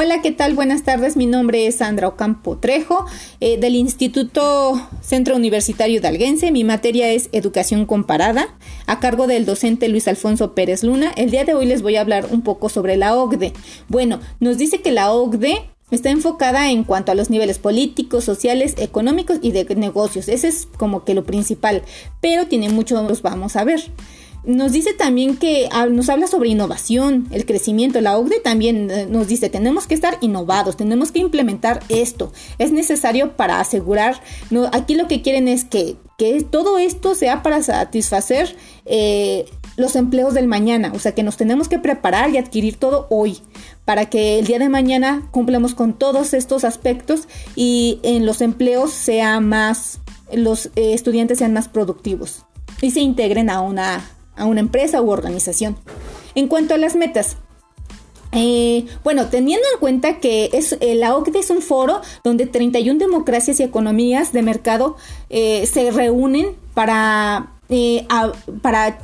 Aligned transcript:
Hola, 0.00 0.22
¿qué 0.22 0.30
tal? 0.30 0.54
Buenas 0.54 0.84
tardes. 0.84 1.16
Mi 1.16 1.26
nombre 1.26 1.66
es 1.66 1.78
Sandra 1.78 2.06
Ocampo 2.06 2.56
Trejo 2.56 3.04
eh, 3.40 3.58
del 3.58 3.74
Instituto 3.74 4.80
Centro 5.00 5.34
Universitario 5.34 6.00
de 6.00 6.06
Alguense. 6.06 6.52
Mi 6.52 6.62
materia 6.62 7.10
es 7.10 7.28
Educación 7.32 7.84
Comparada, 7.84 8.46
a 8.86 9.00
cargo 9.00 9.26
del 9.26 9.44
docente 9.44 9.88
Luis 9.88 10.06
Alfonso 10.06 10.54
Pérez 10.54 10.84
Luna. 10.84 11.10
El 11.16 11.32
día 11.32 11.44
de 11.44 11.54
hoy 11.54 11.66
les 11.66 11.82
voy 11.82 11.96
a 11.96 12.02
hablar 12.02 12.28
un 12.30 12.42
poco 12.42 12.68
sobre 12.68 12.96
la 12.96 13.16
OCDE. 13.16 13.54
Bueno, 13.88 14.20
nos 14.38 14.56
dice 14.56 14.82
que 14.82 14.92
la 14.92 15.10
OCDE 15.10 15.68
está 15.90 16.10
enfocada 16.10 16.70
en 16.70 16.84
cuanto 16.84 17.10
a 17.10 17.16
los 17.16 17.28
niveles 17.28 17.58
políticos, 17.58 18.22
sociales, 18.22 18.74
económicos 18.78 19.38
y 19.42 19.50
de 19.50 19.64
negocios. 19.74 20.28
Ese 20.28 20.46
es 20.46 20.68
como 20.76 21.04
que 21.04 21.14
lo 21.14 21.24
principal, 21.24 21.82
pero 22.20 22.46
tiene 22.46 22.68
muchos, 22.68 23.02
los 23.08 23.22
vamos 23.22 23.56
a 23.56 23.64
ver. 23.64 23.80
Nos 24.48 24.72
dice 24.72 24.94
también 24.94 25.36
que 25.36 25.68
ah, 25.72 25.84
nos 25.88 26.08
habla 26.08 26.26
sobre 26.26 26.48
innovación, 26.48 27.28
el 27.32 27.44
crecimiento. 27.44 28.00
La 28.00 28.16
OCDE 28.16 28.40
también 28.40 28.90
eh, 28.90 29.06
nos 29.06 29.28
dice, 29.28 29.50
tenemos 29.50 29.86
que 29.86 29.92
estar 29.94 30.16
innovados, 30.22 30.78
tenemos 30.78 31.12
que 31.12 31.18
implementar 31.18 31.80
esto. 31.90 32.32
Es 32.56 32.72
necesario 32.72 33.36
para 33.36 33.60
asegurar, 33.60 34.22
aquí 34.72 34.94
lo 34.94 35.06
que 35.06 35.20
quieren 35.20 35.48
es 35.48 35.66
que, 35.66 35.96
que 36.16 36.42
todo 36.44 36.78
esto 36.78 37.14
sea 37.14 37.42
para 37.42 37.62
satisfacer 37.62 38.56
eh, 38.86 39.44
los 39.76 39.96
empleos 39.96 40.32
del 40.32 40.46
mañana. 40.46 40.92
O 40.94 40.98
sea, 40.98 41.14
que 41.14 41.22
nos 41.22 41.36
tenemos 41.36 41.68
que 41.68 41.78
preparar 41.78 42.30
y 42.30 42.38
adquirir 42.38 42.76
todo 42.76 43.06
hoy 43.10 43.40
para 43.84 44.06
que 44.06 44.38
el 44.38 44.46
día 44.46 44.58
de 44.58 44.70
mañana 44.70 45.28
cumplamos 45.30 45.74
con 45.74 45.92
todos 45.92 46.32
estos 46.32 46.64
aspectos 46.64 47.28
y 47.54 48.00
en 48.02 48.24
los 48.24 48.40
empleos 48.40 48.92
sea 48.92 49.40
más, 49.40 50.00
los 50.32 50.70
eh, 50.74 50.94
estudiantes 50.94 51.36
sean 51.36 51.52
más 51.52 51.68
productivos 51.68 52.46
y 52.80 52.92
se 52.92 53.00
integren 53.00 53.50
a 53.50 53.60
una 53.60 54.17
a 54.38 54.46
una 54.46 54.60
empresa 54.60 55.02
u 55.02 55.10
organización. 55.10 55.76
En 56.34 56.48
cuanto 56.48 56.74
a 56.74 56.78
las 56.78 56.96
metas, 56.96 57.36
eh, 58.32 58.84
bueno, 59.04 59.26
teniendo 59.28 59.66
en 59.72 59.80
cuenta 59.80 60.18
que 60.20 60.50
es, 60.52 60.76
eh, 60.80 60.94
la 60.94 61.16
OCDE 61.16 61.38
es 61.38 61.50
un 61.50 61.62
foro 61.62 62.02
donde 62.24 62.46
31 62.46 62.98
democracias 62.98 63.58
y 63.60 63.62
economías 63.62 64.32
de 64.32 64.42
mercado 64.42 64.96
eh, 65.30 65.66
se 65.66 65.90
reúnen 65.90 66.54
para, 66.74 67.52
para, 68.60 68.98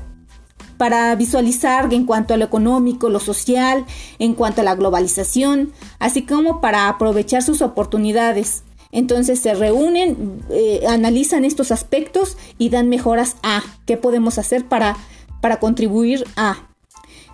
para 0.76 1.14
visualizar 1.14 1.92
en 1.92 2.04
cuanto 2.04 2.34
a 2.34 2.36
lo 2.36 2.44
económico, 2.44 3.08
lo 3.08 3.20
social, 3.20 3.86
en 4.18 4.34
cuanto 4.34 4.60
a 4.60 4.64
la 4.64 4.74
globalización, 4.74 5.72
así 5.98 6.22
como 6.22 6.60
para 6.60 6.88
aprovechar 6.88 7.42
sus 7.42 7.62
oportunidades. 7.62 8.62
Entonces 8.92 9.40
se 9.40 9.54
reúnen, 9.54 10.44
analizan 10.88 11.44
estos 11.44 11.72
aspectos 11.72 12.36
y 12.58 12.68
dan 12.68 12.88
mejoras 12.88 13.36
a 13.42 13.64
qué 13.86 13.96
podemos 13.96 14.38
hacer 14.38 14.66
para 14.66 14.96
para 15.44 15.60
contribuir 15.60 16.24
a. 16.36 16.70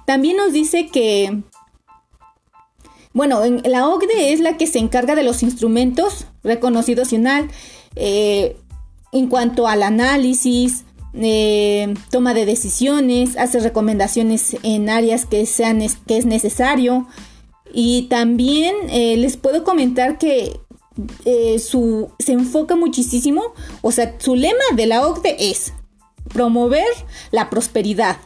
También 0.04 0.36
nos 0.36 0.52
dice 0.52 0.88
que, 0.88 1.44
bueno, 3.12 3.44
en, 3.44 3.62
la 3.64 3.86
OCDE 3.88 4.32
es 4.32 4.40
la 4.40 4.56
que 4.56 4.66
se 4.66 4.80
encarga 4.80 5.14
de 5.14 5.22
los 5.22 5.44
instrumentos 5.44 6.26
reconocidos 6.42 7.12
eh, 7.94 8.56
en 9.12 9.28
cuanto 9.28 9.68
al 9.68 9.84
análisis, 9.84 10.86
eh, 11.14 11.94
toma 12.10 12.34
de 12.34 12.46
decisiones, 12.46 13.36
hace 13.36 13.60
recomendaciones 13.60 14.56
en 14.64 14.90
áreas 14.90 15.24
que, 15.24 15.46
sean, 15.46 15.80
que 16.08 16.16
es 16.16 16.26
necesario. 16.26 17.06
Y 17.72 18.08
también 18.08 18.74
eh, 18.88 19.18
les 19.18 19.36
puedo 19.36 19.62
comentar 19.62 20.18
que 20.18 20.58
su, 21.60 22.10
se 22.18 22.32
enfoca 22.32 22.74
muchísimo, 22.74 23.54
o 23.82 23.92
sea, 23.92 24.16
su 24.18 24.34
lema 24.34 24.64
de 24.74 24.86
la 24.86 25.06
OCDE 25.06 25.36
es 25.38 25.74
promover 26.32 26.86
la 27.30 27.50
prosperidad, 27.50 28.16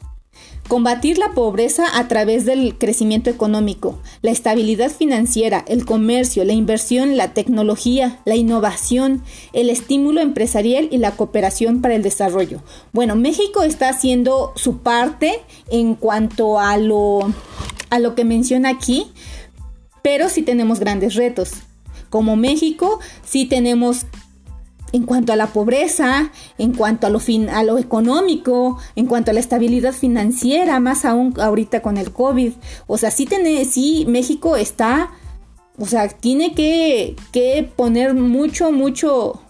combatir 0.69 1.19
la 1.19 1.33
pobreza 1.33 1.85
a 1.99 2.09
través 2.09 2.45
del 2.45 2.77
crecimiento 2.79 3.31
económico, 3.31 3.99
la 4.23 4.31
estabilidad 4.31 4.91
financiera, 4.91 5.65
el 5.69 5.85
comercio, 5.85 6.45
la 6.45 6.53
inversión, 6.53 7.17
la 7.17 7.35
tecnología, 7.35 8.21
la 8.25 8.37
innovación, 8.37 9.23
el 9.53 9.69
estímulo 9.69 10.21
empresarial 10.21 10.89
y 10.91 10.99
la 10.99 11.13
cooperación 11.13 11.83
para 11.83 11.95
el 11.95 12.03
desarrollo. 12.03 12.63
Bueno, 12.93 13.17
México 13.17 13.63
está 13.63 13.89
haciendo 13.89 14.53
su 14.57 14.79
parte 14.79 15.41
en 15.71 15.95
cuanto 15.95 16.59
a 16.59 16.79
lo, 16.79 17.33
a 17.91 17.99
lo 17.99 18.15
que 18.15 18.25
menciona 18.25 18.71
aquí, 18.71 19.07
pero 20.03 20.29
sí 20.29 20.43
tenemos 20.43 20.81
grandes 20.81 21.15
retos. 21.15 21.53
Como 22.11 22.37
México, 22.37 23.01
sí 23.25 23.47
tenemos 23.47 24.07
en 24.95 25.03
cuanto 25.03 25.33
a 25.33 25.37
la 25.37 25.49
pobreza, 25.49 26.31
en 26.57 26.73
cuanto 26.73 27.09
a 27.09 27.11
lo, 27.11 27.19
fin, 27.19 27.49
a 27.49 27.65
lo 27.65 27.79
económico, 27.79 28.79
en 28.95 29.07
cuanto 29.07 29.33
a 29.33 29.35
la 29.35 29.41
estabilidad 29.41 29.93
financiera, 29.93 30.79
más 30.79 31.05
aún 31.05 31.35
ahorita 31.37 31.83
con 31.83 31.97
el 31.97 32.13
COVID. 32.13 32.53
O 32.87 32.97
sea, 32.97 33.11
sí, 33.11 33.27
tiene, 33.27 33.65
sí 33.65 34.05
México 34.07 34.55
está, 34.55 35.11
o 35.81 35.87
sea, 35.87 36.07
tiene 36.07 36.55
que, 36.55 37.17
que 37.33 37.69
poner 37.75 38.15
mucho, 38.15 38.71
mucho, 38.71 39.43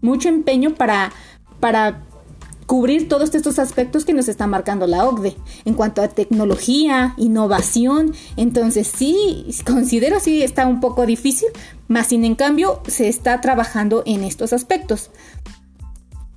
mucho 0.00 0.30
empeño 0.30 0.74
para, 0.74 1.12
para 1.60 2.05
cubrir 2.66 3.08
todos 3.08 3.34
estos 3.34 3.58
aspectos 3.58 4.04
que 4.04 4.12
nos 4.12 4.28
está 4.28 4.46
marcando 4.46 4.86
la 4.86 5.08
OCDE 5.08 5.36
en 5.64 5.74
cuanto 5.74 6.02
a 6.02 6.08
tecnología, 6.08 7.14
innovación. 7.16 8.14
Entonces 8.36 8.92
sí, 8.94 9.46
considero 9.64 10.20
sí 10.20 10.42
está 10.42 10.66
un 10.66 10.80
poco 10.80 11.06
difícil, 11.06 11.48
más 11.88 12.08
sin 12.08 12.24
en 12.24 12.34
cambio 12.34 12.82
se 12.86 13.08
está 13.08 13.40
trabajando 13.40 14.02
en 14.04 14.24
estos 14.24 14.52
aspectos. 14.52 15.10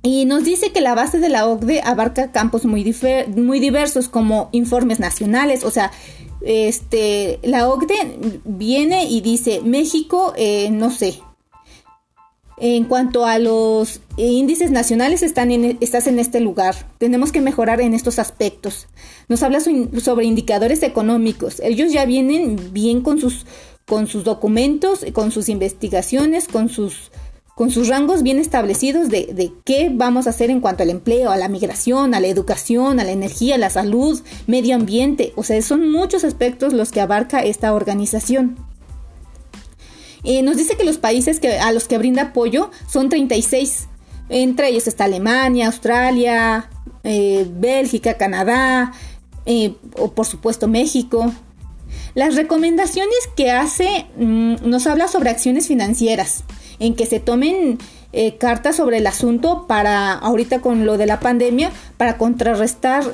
Y 0.02 0.24
nos 0.24 0.44
dice 0.44 0.72
que 0.72 0.80
la 0.80 0.94
base 0.94 1.18
de 1.18 1.28
la 1.28 1.46
OCDE 1.46 1.82
abarca 1.82 2.32
campos 2.32 2.64
muy, 2.64 2.94
muy 3.36 3.60
diversos 3.60 4.08
como 4.08 4.48
informes 4.52 4.98
nacionales, 4.98 5.62
o 5.62 5.70
sea, 5.70 5.90
este, 6.40 7.38
la 7.42 7.68
OCDE 7.68 8.40
viene 8.44 9.04
y 9.04 9.20
dice 9.20 9.60
México, 9.62 10.32
eh, 10.36 10.70
no 10.70 10.90
sé, 10.90 11.20
en 12.60 12.84
cuanto 12.84 13.24
a 13.24 13.38
los 13.38 14.00
índices 14.18 14.70
nacionales, 14.70 15.22
están 15.22 15.50
en, 15.50 15.78
estás 15.80 16.06
en 16.06 16.18
este 16.18 16.40
lugar. 16.40 16.76
Tenemos 16.98 17.32
que 17.32 17.40
mejorar 17.40 17.80
en 17.80 17.94
estos 17.94 18.18
aspectos. 18.18 18.86
Nos 19.28 19.42
habla 19.42 19.60
sobre 19.60 20.26
indicadores 20.26 20.82
económicos. 20.82 21.58
Ellos 21.60 21.90
ya 21.90 22.04
vienen 22.04 22.72
bien 22.72 23.00
con 23.00 23.18
sus, 23.18 23.46
con 23.86 24.06
sus 24.06 24.24
documentos, 24.24 25.06
con 25.14 25.30
sus 25.30 25.48
investigaciones, 25.48 26.48
con 26.48 26.68
sus, 26.68 27.10
con 27.54 27.70
sus 27.70 27.88
rangos 27.88 28.22
bien 28.22 28.38
establecidos 28.38 29.08
de, 29.08 29.32
de 29.32 29.52
qué 29.64 29.90
vamos 29.90 30.26
a 30.26 30.30
hacer 30.30 30.50
en 30.50 30.60
cuanto 30.60 30.82
al 30.82 30.90
empleo, 30.90 31.30
a 31.30 31.38
la 31.38 31.48
migración, 31.48 32.14
a 32.14 32.20
la 32.20 32.28
educación, 32.28 33.00
a 33.00 33.04
la 33.04 33.12
energía, 33.12 33.54
a 33.54 33.58
la 33.58 33.70
salud, 33.70 34.20
medio 34.46 34.76
ambiente. 34.76 35.32
O 35.34 35.44
sea, 35.44 35.60
son 35.62 35.90
muchos 35.90 36.24
aspectos 36.24 36.74
los 36.74 36.92
que 36.92 37.00
abarca 37.00 37.40
esta 37.40 37.72
organización. 37.72 38.69
Eh, 40.24 40.42
nos 40.42 40.56
dice 40.56 40.76
que 40.76 40.84
los 40.84 40.98
países 40.98 41.40
que, 41.40 41.58
a 41.58 41.72
los 41.72 41.88
que 41.88 41.98
brinda 41.98 42.22
apoyo 42.22 42.70
son 42.88 43.08
36. 43.08 43.88
Entre 44.28 44.68
ellos 44.68 44.86
está 44.86 45.04
Alemania, 45.04 45.66
Australia, 45.66 46.70
eh, 47.02 47.46
Bélgica, 47.50 48.14
Canadá, 48.14 48.92
eh, 49.46 49.74
o 49.96 50.12
por 50.12 50.26
supuesto 50.26 50.68
México. 50.68 51.32
Las 52.14 52.36
recomendaciones 52.36 53.18
que 53.36 53.50
hace 53.50 54.06
mm, 54.16 54.68
nos 54.68 54.86
habla 54.86 55.08
sobre 55.08 55.30
acciones 55.30 55.66
financieras, 55.66 56.44
en 56.78 56.94
que 56.94 57.06
se 57.06 57.20
tomen 57.20 57.78
cartas 58.40 58.74
sobre 58.74 58.96
el 58.96 59.06
asunto 59.06 59.68
para, 59.68 60.14
ahorita 60.14 60.60
con 60.60 60.84
lo 60.84 60.98
de 60.98 61.06
la 61.06 61.20
pandemia, 61.20 61.70
para 61.96 62.18
contrarrestar 62.18 63.04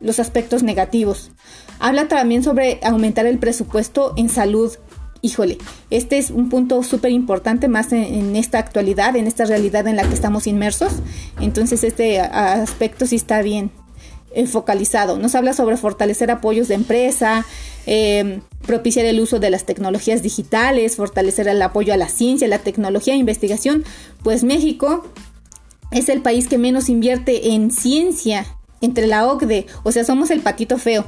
los 0.00 0.18
aspectos 0.18 0.62
negativos. 0.62 1.32
Habla 1.78 2.08
también 2.08 2.42
sobre 2.42 2.80
aumentar 2.82 3.26
el 3.26 3.38
presupuesto 3.38 4.14
en 4.16 4.30
salud 4.30 4.72
híjole, 5.26 5.58
este 5.90 6.18
es 6.18 6.30
un 6.30 6.48
punto 6.48 6.82
súper 6.82 7.10
importante 7.10 7.66
más 7.68 7.92
en, 7.92 8.36
esta 8.36 8.58
actualidad, 8.58 9.16
en 9.16 9.26
esta 9.26 9.44
realidad 9.44 9.86
en 9.88 9.96
la 9.96 10.04
que 10.04 10.14
estamos 10.14 10.46
inmersos. 10.46 10.92
Entonces 11.40 11.82
este 11.84 12.20
aspecto 12.20 13.06
sí 13.06 13.16
está 13.16 13.42
bien 13.42 13.70
eh, 14.32 14.46
focalizado. 14.46 15.18
Nos 15.18 15.34
habla 15.34 15.52
sobre 15.52 15.76
fortalecer 15.76 16.30
apoyos 16.30 16.68
de 16.68 16.74
empresa, 16.74 17.44
em, 17.86 18.40
propiciar 18.66 19.04
el 19.06 19.20
uso 19.20 19.40
de 19.40 19.50
las 19.50 19.66
tecnologías 19.66 20.22
digitales, 20.22 20.96
fortalecer 20.96 21.48
el 21.48 21.60
apoyo 21.60 21.92
a 21.92 21.96
la 21.96 22.08
ciencia, 22.08 22.46
la 22.46 22.60
tecnología 22.60 23.14
e 23.14 23.16
investigación. 23.16 23.84
Pues 24.22 24.44
México 24.44 25.04
es 25.90 26.08
el 26.08 26.22
país 26.22 26.46
que 26.46 26.58
menos 26.58 26.88
invierte 26.88 27.52
en 27.52 27.70
ciencia 27.72 28.46
entre 28.80 29.06
la 29.08 29.26
OCDE, 29.26 29.66
o 29.82 29.90
sea, 29.90 30.04
somos 30.04 30.30
el 30.30 30.40
patito 30.40 30.78
feo. 30.78 31.04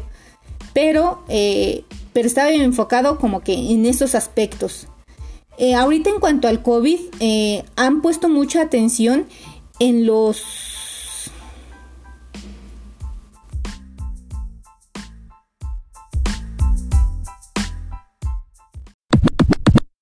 Pero 0.73 1.23
eh, 1.29 1.85
pero 2.19 2.27
estaba 2.27 2.51
enfocado 2.51 3.17
como 3.21 3.43
que 3.43 3.53
en 3.55 3.87
esos 3.87 4.17
aspectos. 4.17 4.89
Eh, 5.57 5.77
ahorita 5.77 6.11
en 6.11 6.19
cuanto 6.19 6.49
al 6.49 6.65
COVID, 6.65 6.99
eh, 7.21 7.63
han 7.77 8.03
puesto 8.03 8.29
mucha 8.29 8.61
atención 8.61 9.29
en 9.79 10.05
los 10.05 10.43